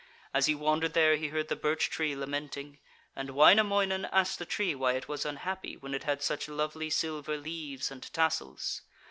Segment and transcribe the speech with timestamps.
[0.33, 2.79] As he wandered there he heard the birch tree lamenting,
[3.15, 7.37] and Wainamoinen asked the tree why it was unhappy when it had such lovely silver
[7.37, 8.81] leaves and tassels.